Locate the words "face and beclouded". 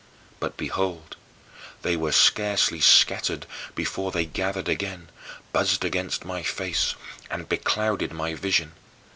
6.41-8.11